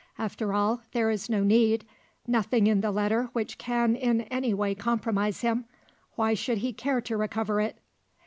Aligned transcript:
After 0.17 0.51
all, 0.51 0.81
there 0.93 1.11
is 1.11 1.29
no 1.29 1.43
need; 1.43 1.85
nothing 2.25 2.65
in 2.65 2.81
the 2.81 2.89
letter 2.89 3.29
which 3.33 3.59
can 3.59 3.95
in 3.95 4.21
any 4.31 4.51
way 4.51 4.73
compromise 4.73 5.41
him. 5.41 5.65
Why 6.15 6.33
should 6.33 6.57
he 6.57 6.73
care 6.73 7.01
to 7.01 7.15
recover 7.17 7.59
it? 7.61 7.77